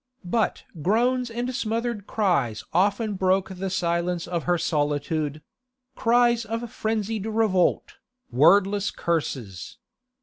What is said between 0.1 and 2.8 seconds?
But groans and smothered cries